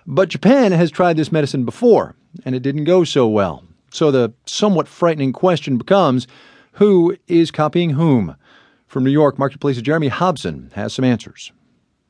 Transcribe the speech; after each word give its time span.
But 0.07 0.29
Japan 0.29 0.73
has 0.73 0.91
tried 0.91 1.17
this 1.17 1.33
medicine 1.33 1.65
before, 1.65 2.15
and 2.45 2.55
it 2.55 2.63
didn't 2.63 2.85
go 2.85 3.03
so 3.03 3.27
well. 3.27 3.65
So 3.91 4.11
the 4.11 4.33
somewhat 4.47 4.89
frightening 4.89 5.33
question 5.33 5.79
becomes 5.79 6.27
who 6.73 7.17
is 7.27 7.51
copying 7.51 7.91
whom? 7.91 8.37
From 8.87 9.05
New 9.05 9.11
York, 9.11 9.39
Marketplace's 9.39 9.83
Jeremy 9.83 10.09
Hobson 10.09 10.71
has 10.75 10.93
some 10.93 11.05
answers. 11.05 11.51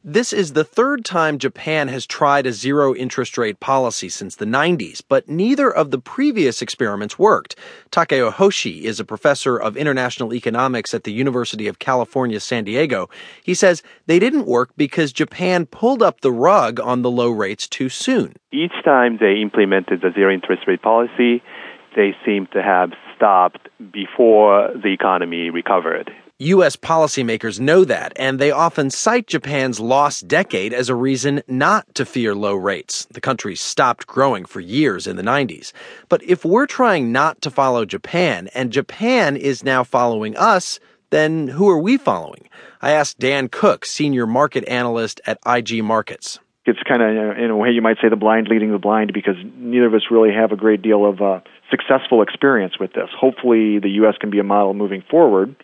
This 0.05 0.33
is 0.33 0.55
the 0.55 0.65
third 0.65 1.05
time 1.05 1.39
Japan 1.39 1.87
has 1.87 2.07
tried 2.07 2.45
a 2.45 2.53
zero 2.53 2.93
interest 2.93 3.39
rate 3.39 3.61
policy 3.61 4.09
since 4.09 4.35
the 4.35 4.45
90s, 4.45 5.01
but 5.09 5.29
neither 5.29 5.71
of 5.71 5.93
the 5.93 5.99
previous 6.01 6.61
experiments 6.61 7.21
worked. 7.21 7.55
Takeo 7.93 8.33
Hoshi 8.33 8.85
is 8.85 8.99
a 8.99 9.05
professor 9.05 9.57
of 9.57 9.77
international 9.77 10.35
economics 10.35 10.93
at 10.93 11.05
the 11.05 11.13
University 11.13 11.69
of 11.69 11.79
California, 11.79 12.41
San 12.41 12.65
Diego. 12.65 13.09
He 13.45 13.55
says 13.55 13.85
they 14.07 14.19
didn't 14.19 14.47
work 14.47 14.71
because 14.77 15.13
Japan 15.13 15.67
pulled 15.67 16.03
up 16.03 16.21
the 16.21 16.33
rug 16.33 16.81
on 16.81 17.03
the 17.03 17.11
low 17.11 17.31
rates 17.31 17.69
too 17.69 17.89
soon. 17.89 18.35
Each 18.51 18.75
time 18.85 19.19
they 19.21 19.41
implemented 19.41 20.01
the 20.01 20.11
zero 20.13 20.35
interest 20.35 20.63
rate 20.67 20.83
policy, 20.83 21.45
they 21.95 22.17
seem 22.27 22.49
to 22.55 22.61
have 22.61 22.91
stopped 23.15 23.69
before 23.93 24.73
the 24.75 24.93
economy 24.93 25.51
recovered. 25.51 26.11
U.S. 26.43 26.75
policymakers 26.75 27.61
know 27.61 27.85
that, 27.85 28.13
and 28.17 28.39
they 28.39 28.51
often 28.51 28.91
cite 28.91 29.29
Japan's 29.29 29.79
lost 29.79 30.27
decade 30.27 30.73
as 30.73 30.89
a 30.89 30.95
reason 30.95 31.43
not 31.47 31.95
to 31.95 32.05
fear 32.05 32.35
low 32.35 32.55
rates. 32.55 33.07
The 33.13 33.21
country 33.21 33.55
stopped 33.55 34.07
growing 34.07 34.45
for 34.45 34.59
years 34.59 35.07
in 35.07 35.17
the 35.17 35.23
90s. 35.23 35.73
But 36.09 36.23
if 36.25 36.45
we're 36.45 36.67
trying 36.67 37.13
not 37.13 37.41
to 37.43 37.51
follow 37.51 37.85
Japan, 37.85 38.49
and 38.55 38.73
Japan 38.73 39.37
is 39.37 39.63
now 39.63 39.85
following 39.85 40.37
us, 40.37 40.81
then 41.11 41.47
who 41.47 41.69
are 41.69 41.79
we 41.79 41.97
following? 41.97 42.49
I 42.81 42.91
asked 42.91 43.21
Dan 43.21 43.49
Cook, 43.49 43.85
senior 43.85 44.27
market 44.27 44.67
analyst 44.67 45.21
at 45.27 45.39
IG 45.47 45.85
Markets. 45.85 46.41
It's 46.65 46.83
kind 46.89 47.03
of, 47.03 47.39
in 47.39 47.51
a 47.51 47.57
way, 47.57 47.71
you 47.71 47.83
might 47.83 47.99
say 48.03 48.09
the 48.09 48.17
blind 48.17 48.49
leading 48.49 48.73
the 48.73 48.79
blind 48.79 49.13
because 49.13 49.37
neither 49.57 49.87
of 49.87 49.95
us 49.95 50.03
really 50.11 50.33
have 50.33 50.51
a 50.51 50.57
great 50.57 50.83
deal 50.83 51.07
of 51.07 51.21
uh, 51.21 51.41
successful 51.71 52.23
experience 52.23 52.79
with 52.81 52.93
this. 52.95 53.11
Hopefully, 53.17 53.79
the 53.79 53.91
U.S. 54.03 54.15
can 54.21 54.31
be 54.31 54.39
a 54.39 54.45
model 54.45 54.75
moving 54.75 55.03
forward 55.09 55.55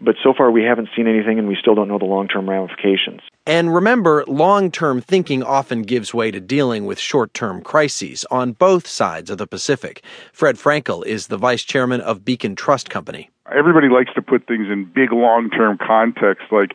but 0.00 0.16
so 0.22 0.32
far 0.36 0.50
we 0.50 0.62
haven't 0.62 0.88
seen 0.96 1.06
anything 1.06 1.38
and 1.38 1.48
we 1.48 1.56
still 1.60 1.74
don't 1.74 1.88
know 1.88 1.98
the 1.98 2.04
long 2.04 2.28
term 2.28 2.48
ramifications. 2.48 3.20
And 3.46 3.74
remember, 3.74 4.24
long 4.26 4.70
term 4.70 5.00
thinking 5.00 5.42
often 5.42 5.82
gives 5.82 6.14
way 6.14 6.30
to 6.30 6.40
dealing 6.40 6.86
with 6.86 6.98
short 6.98 7.34
term 7.34 7.62
crises 7.62 8.24
on 8.30 8.52
both 8.52 8.86
sides 8.86 9.30
of 9.30 9.38
the 9.38 9.46
Pacific. 9.46 10.02
Fred 10.32 10.56
Frankel 10.56 11.04
is 11.04 11.26
the 11.26 11.38
vice 11.38 11.62
chairman 11.62 12.00
of 12.00 12.24
Beacon 12.24 12.56
Trust 12.56 12.90
Company. 12.90 13.30
Everybody 13.52 13.88
likes 13.88 14.12
to 14.14 14.22
put 14.22 14.46
things 14.46 14.68
in 14.70 14.84
big 14.84 15.12
long 15.12 15.50
term 15.50 15.78
context 15.78 16.44
like 16.52 16.72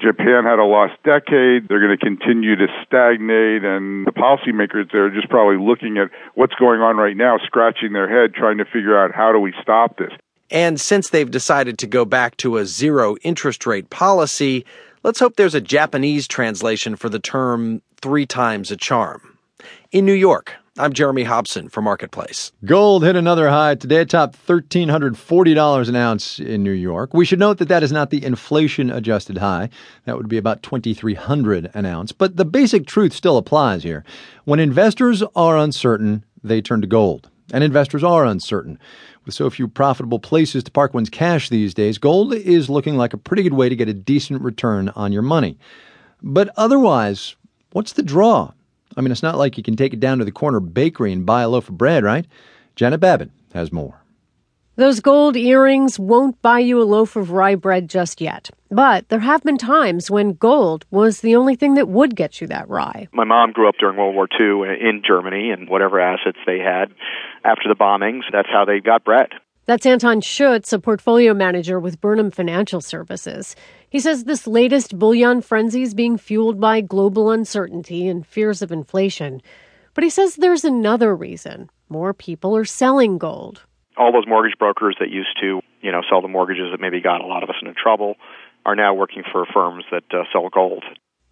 Japan 0.00 0.44
had 0.44 0.58
a 0.58 0.64
lost 0.64 0.94
decade. 1.04 1.68
They're 1.68 1.80
going 1.80 1.96
to 1.96 2.02
continue 2.02 2.56
to 2.56 2.66
stagnate, 2.86 3.64
and 3.64 4.06
the 4.06 4.12
policymakers 4.12 4.90
there 4.92 5.04
are 5.04 5.10
just 5.10 5.28
probably 5.28 5.62
looking 5.62 5.98
at 5.98 6.10
what's 6.34 6.54
going 6.54 6.80
on 6.80 6.96
right 6.96 7.16
now, 7.16 7.36
scratching 7.44 7.92
their 7.92 8.08
head, 8.08 8.34
trying 8.34 8.58
to 8.58 8.64
figure 8.64 8.98
out 8.98 9.14
how 9.14 9.30
do 9.32 9.38
we 9.38 9.52
stop 9.62 9.98
this. 9.98 10.12
And 10.50 10.80
since 10.80 11.10
they've 11.10 11.30
decided 11.30 11.78
to 11.78 11.86
go 11.86 12.04
back 12.04 12.36
to 12.38 12.56
a 12.56 12.66
zero 12.66 13.16
interest 13.22 13.66
rate 13.66 13.88
policy, 13.90 14.64
let's 15.04 15.20
hope 15.20 15.36
there's 15.36 15.54
a 15.54 15.60
Japanese 15.60 16.26
translation 16.26 16.96
for 16.96 17.08
the 17.08 17.20
term 17.20 17.82
three 18.00 18.26
times 18.26 18.70
a 18.70 18.76
charm. 18.76 19.38
In 19.92 20.04
New 20.04 20.12
York, 20.12 20.52
I'm 20.76 20.92
Jeremy 20.92 21.24
Hobson 21.24 21.68
for 21.68 21.82
Marketplace. 21.82 22.52
Gold 22.64 23.04
hit 23.04 23.14
another 23.14 23.48
high 23.48 23.74
today, 23.74 24.04
top 24.04 24.34
$1,340 24.34 25.88
an 25.88 25.96
ounce 25.96 26.40
in 26.40 26.62
New 26.62 26.70
York. 26.72 27.12
We 27.12 27.24
should 27.24 27.38
note 27.38 27.58
that 27.58 27.68
that 27.68 27.82
is 27.82 27.92
not 27.92 28.10
the 28.10 28.24
inflation 28.24 28.90
adjusted 28.90 29.38
high. 29.38 29.68
That 30.06 30.16
would 30.16 30.28
be 30.28 30.38
about 30.38 30.62
2,300 30.62 31.70
an 31.74 31.86
ounce. 31.86 32.12
But 32.12 32.36
the 32.36 32.44
basic 32.44 32.86
truth 32.86 33.12
still 33.12 33.36
applies 33.36 33.82
here. 33.82 34.04
When 34.44 34.58
investors 34.58 35.22
are 35.36 35.58
uncertain, 35.58 36.24
they 36.42 36.62
turn 36.62 36.80
to 36.80 36.86
gold. 36.86 37.28
And 37.52 37.64
investors 37.64 38.04
are 38.04 38.24
uncertain. 38.24 38.78
With 39.24 39.34
so 39.34 39.50
few 39.50 39.68
profitable 39.68 40.18
places 40.18 40.64
to 40.64 40.70
park 40.70 40.94
one's 40.94 41.10
cash 41.10 41.48
these 41.48 41.74
days, 41.74 41.98
gold 41.98 42.34
is 42.34 42.70
looking 42.70 42.96
like 42.96 43.12
a 43.12 43.18
pretty 43.18 43.42
good 43.42 43.54
way 43.54 43.68
to 43.68 43.76
get 43.76 43.88
a 43.88 43.94
decent 43.94 44.40
return 44.42 44.88
on 44.90 45.12
your 45.12 45.22
money. 45.22 45.58
But 46.22 46.50
otherwise, 46.56 47.36
what's 47.72 47.92
the 47.92 48.02
draw? 48.02 48.52
I 48.96 49.00
mean, 49.00 49.12
it's 49.12 49.22
not 49.22 49.38
like 49.38 49.56
you 49.56 49.62
can 49.62 49.76
take 49.76 49.92
it 49.92 50.00
down 50.00 50.18
to 50.18 50.24
the 50.24 50.32
corner 50.32 50.60
bakery 50.60 51.12
and 51.12 51.26
buy 51.26 51.42
a 51.42 51.48
loaf 51.48 51.68
of 51.68 51.78
bread, 51.78 52.04
right? 52.04 52.26
Janet 52.76 53.00
Babin 53.00 53.30
has 53.52 53.72
more. 53.72 53.99
Those 54.80 55.00
gold 55.00 55.36
earrings 55.36 55.98
won't 55.98 56.40
buy 56.40 56.60
you 56.60 56.80
a 56.80 56.84
loaf 56.84 57.14
of 57.14 57.32
rye 57.32 57.54
bread 57.54 57.86
just 57.90 58.18
yet. 58.18 58.48
But 58.70 59.10
there 59.10 59.20
have 59.20 59.42
been 59.42 59.58
times 59.58 60.10
when 60.10 60.32
gold 60.32 60.86
was 60.90 61.20
the 61.20 61.36
only 61.36 61.54
thing 61.54 61.74
that 61.74 61.90
would 61.90 62.16
get 62.16 62.40
you 62.40 62.46
that 62.46 62.66
rye. 62.66 63.06
My 63.12 63.24
mom 63.24 63.52
grew 63.52 63.68
up 63.68 63.74
during 63.78 63.98
World 63.98 64.14
War 64.14 64.26
II 64.40 64.62
in 64.80 65.02
Germany, 65.06 65.50
and 65.50 65.68
whatever 65.68 66.00
assets 66.00 66.38
they 66.46 66.60
had 66.60 66.94
after 67.44 67.68
the 67.68 67.74
bombings, 67.74 68.22
that's 68.32 68.48
how 68.50 68.64
they 68.64 68.80
got 68.80 69.04
bread. 69.04 69.28
That's 69.66 69.84
Anton 69.84 70.22
Schutz, 70.22 70.72
a 70.72 70.78
portfolio 70.78 71.34
manager 71.34 71.78
with 71.78 72.00
Burnham 72.00 72.30
Financial 72.30 72.80
Services. 72.80 73.56
He 73.90 74.00
says 74.00 74.24
this 74.24 74.46
latest 74.46 74.98
bullion 74.98 75.42
frenzy 75.42 75.82
is 75.82 75.92
being 75.92 76.16
fueled 76.16 76.58
by 76.58 76.80
global 76.80 77.30
uncertainty 77.30 78.08
and 78.08 78.26
fears 78.26 78.62
of 78.62 78.72
inflation. 78.72 79.42
But 79.92 80.04
he 80.04 80.08
says 80.08 80.36
there's 80.36 80.64
another 80.64 81.14
reason 81.14 81.68
more 81.90 82.14
people 82.14 82.56
are 82.56 82.64
selling 82.64 83.18
gold 83.18 83.64
all 84.00 84.12
those 84.12 84.26
mortgage 84.26 84.58
brokers 84.58 84.96
that 84.98 85.10
used 85.10 85.38
to, 85.42 85.60
you 85.82 85.92
know, 85.92 86.00
sell 86.08 86.22
the 86.22 86.28
mortgages 86.28 86.70
that 86.72 86.80
maybe 86.80 87.02
got 87.02 87.20
a 87.20 87.26
lot 87.26 87.42
of 87.42 87.50
us 87.50 87.56
into 87.60 87.74
trouble 87.74 88.14
are 88.64 88.74
now 88.74 88.94
working 88.94 89.22
for 89.30 89.44
firms 89.52 89.84
that 89.92 90.04
uh, 90.12 90.24
sell 90.32 90.48
gold. 90.48 90.84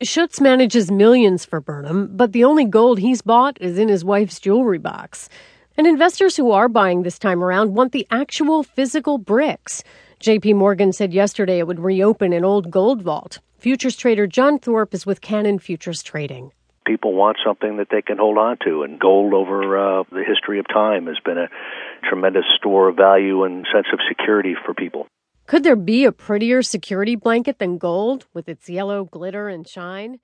Schutz 0.03 0.41
manages 0.41 0.91
millions 0.91 1.47
for 1.47 1.61
Burnham, 1.61 2.15
but 2.15 2.33
the 2.33 2.45
only 2.45 2.67
gold 2.67 2.99
he's 2.99 3.23
bought 3.23 3.57
is 3.61 3.79
in 3.79 3.89
his 3.89 4.05
wife's 4.05 4.39
jewelry 4.39 4.79
box. 4.79 5.31
And 5.79 5.87
investors 5.87 6.37
who 6.37 6.53
are 6.53 6.69
buying 6.69 7.03
this 7.03 7.19
time 7.19 7.43
around 7.43 7.75
want 7.75 7.93
the 7.93 8.07
actual 8.11 8.63
physical 8.63 9.17
bricks. 9.17 9.83
JP 10.21 10.57
Morgan 10.57 10.93
said 10.93 11.15
yesterday 11.15 11.59
it 11.59 11.67
would 11.67 11.81
reopen 11.81 12.33
an 12.35 12.45
old 12.45 12.71
gold 12.71 13.01
vault. 13.03 13.39
Futures 13.59 13.97
trader 13.97 14.27
John 14.27 14.59
Thorpe 14.59 14.93
is 14.93 15.07
with 15.07 15.21
Cannon 15.21 15.59
Futures 15.59 16.03
Trading 16.03 16.53
people 16.89 17.15
want 17.15 17.37
something 17.45 17.77
that 17.77 17.89
they 17.91 18.03
can 18.03 18.19
hold 18.19 18.39
on 18.39 18.57
to. 18.65 18.83
And 18.83 18.99
gold 18.99 19.35
over 19.35 20.01
uh, 20.01 20.03
the 20.11 20.25
history 20.27 20.59
of 20.59 20.67
time 20.67 21.07
has 21.07 21.19
been 21.25 21.39
a 21.39 21.49
tremendous 22.09 22.47
store 22.57 22.89
of 22.89 22.97
value 22.97 23.45
and 23.45 23.67
sense 23.73 23.87
of 23.93 24.01
security 24.09 24.55
for 24.65 24.75
people. 24.75 25.07
Could 25.47 25.65
there 25.65 25.77
be 25.77 26.05
a 26.05 26.13
prettier 26.13 26.63
security 26.63 27.15
blanket 27.15 27.59
than 27.59 27.79
gold 27.79 28.27
with 28.35 28.49
its 28.49 28.69
yellow 28.69 29.05
glitter 29.05 29.49
and 29.49 29.69
shine? 29.69 30.19